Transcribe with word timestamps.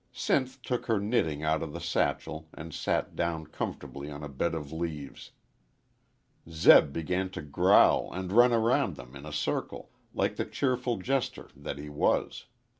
Sinth 0.11 0.63
took 0.63 0.87
her 0.87 0.99
knitting 0.99 1.43
out 1.43 1.61
of 1.61 1.73
the 1.73 1.79
satchel 1.79 2.49
and 2.55 2.73
sat 2.73 3.15
down 3.15 3.45
comfortably 3.45 4.09
on 4.09 4.23
a 4.23 4.27
bed 4.27 4.55
of 4.55 4.71
leaves. 4.73 5.29
Zeb 6.49 6.91
began 6.91 7.29
to 7.29 7.43
growl 7.43 8.11
and 8.11 8.31
run 8.31 8.51
around 8.51 8.95
them 8.95 9.15
in 9.15 9.27
a 9.27 9.31
circle, 9.31 9.91
like 10.11 10.37
the 10.37 10.45
cheerful 10.45 10.97
jester 10.97 11.49
that 11.55 11.77
he 11.77 11.87
was. 11.87 12.45